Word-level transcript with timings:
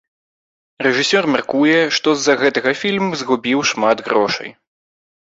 Рэжысёр 0.85 1.25
мяркуе, 1.33 1.75
што 1.97 2.07
з-за 2.21 2.33
гэтага 2.41 2.71
фільм 2.81 3.05
згубіў 3.19 3.59
шмат 3.73 3.97
грошай. 4.09 4.49